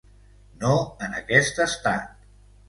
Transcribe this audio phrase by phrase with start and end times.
[0.63, 0.71] No
[1.09, 2.27] en aquest estat.